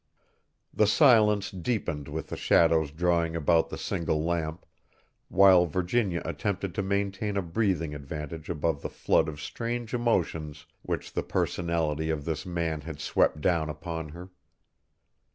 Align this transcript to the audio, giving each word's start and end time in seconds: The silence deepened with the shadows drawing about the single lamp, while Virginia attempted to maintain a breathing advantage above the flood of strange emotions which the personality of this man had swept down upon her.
The 0.73 0.87
silence 0.87 1.51
deepened 1.51 2.07
with 2.07 2.29
the 2.29 2.35
shadows 2.35 2.89
drawing 2.89 3.35
about 3.35 3.69
the 3.69 3.77
single 3.77 4.25
lamp, 4.25 4.65
while 5.29 5.67
Virginia 5.67 6.23
attempted 6.25 6.73
to 6.73 6.81
maintain 6.81 7.37
a 7.37 7.43
breathing 7.43 7.93
advantage 7.93 8.49
above 8.49 8.81
the 8.81 8.89
flood 8.89 9.27
of 9.29 9.39
strange 9.39 9.93
emotions 9.93 10.65
which 10.81 11.13
the 11.13 11.21
personality 11.21 12.09
of 12.09 12.25
this 12.25 12.47
man 12.47 12.81
had 12.81 12.99
swept 12.99 13.41
down 13.41 13.69
upon 13.69 14.09
her. 14.09 14.31